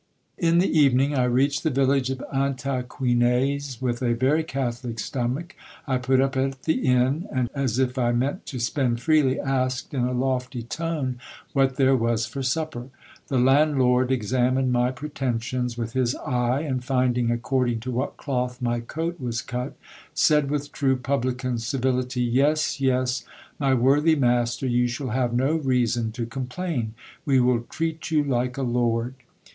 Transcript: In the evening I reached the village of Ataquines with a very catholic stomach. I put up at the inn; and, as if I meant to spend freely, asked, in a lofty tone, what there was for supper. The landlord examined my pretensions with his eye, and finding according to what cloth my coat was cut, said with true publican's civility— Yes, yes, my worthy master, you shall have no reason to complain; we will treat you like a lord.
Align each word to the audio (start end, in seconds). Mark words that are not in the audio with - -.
In 0.39 0.57
the 0.57 0.79
evening 0.79 1.13
I 1.13 1.25
reached 1.25 1.61
the 1.61 1.69
village 1.69 2.09
of 2.09 2.23
Ataquines 2.33 3.79
with 3.79 4.01
a 4.01 4.15
very 4.15 4.41
catholic 4.43 4.97
stomach. 4.97 5.55
I 5.85 5.99
put 5.99 6.19
up 6.19 6.35
at 6.35 6.63
the 6.63 6.87
inn; 6.87 7.27
and, 7.31 7.51
as 7.53 7.77
if 7.77 7.99
I 7.99 8.11
meant 8.11 8.47
to 8.47 8.57
spend 8.57 8.99
freely, 8.99 9.39
asked, 9.39 9.93
in 9.93 10.01
a 10.05 10.11
lofty 10.11 10.63
tone, 10.63 11.19
what 11.53 11.75
there 11.75 11.95
was 11.95 12.25
for 12.25 12.41
supper. 12.41 12.87
The 13.27 13.37
landlord 13.37 14.11
examined 14.11 14.71
my 14.71 14.89
pretensions 14.89 15.77
with 15.77 15.93
his 15.93 16.15
eye, 16.15 16.61
and 16.61 16.83
finding 16.83 17.29
according 17.29 17.79
to 17.81 17.91
what 17.91 18.17
cloth 18.17 18.59
my 18.59 18.79
coat 18.79 19.19
was 19.21 19.43
cut, 19.43 19.75
said 20.15 20.49
with 20.49 20.71
true 20.71 20.95
publican's 20.97 21.63
civility— 21.67 22.21
Yes, 22.41 22.81
yes, 22.81 23.23
my 23.59 23.75
worthy 23.75 24.15
master, 24.15 24.65
you 24.65 24.87
shall 24.87 25.09
have 25.09 25.31
no 25.31 25.57
reason 25.57 26.11
to 26.13 26.25
complain; 26.25 26.95
we 27.23 27.39
will 27.39 27.67
treat 27.69 28.09
you 28.09 28.23
like 28.23 28.57
a 28.57 28.63
lord. 28.63 29.13